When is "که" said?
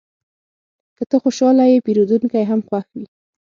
0.97-1.03